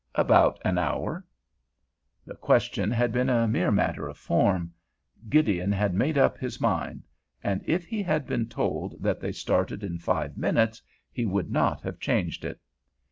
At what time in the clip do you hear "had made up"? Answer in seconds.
5.71-6.39